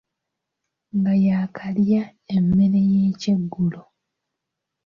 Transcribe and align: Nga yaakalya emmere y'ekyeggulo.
Nga 0.97 1.13
yaakalya 1.25 2.03
emmere 2.35 2.79
y'ekyeggulo. 2.91 3.81